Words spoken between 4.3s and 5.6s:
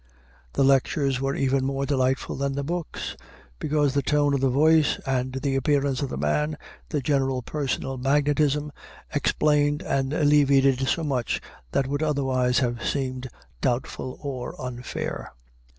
of the voice and the